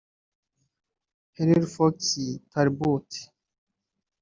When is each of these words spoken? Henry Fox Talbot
Henry 1.35 1.67
Fox 1.73 1.97
Talbot 2.51 3.09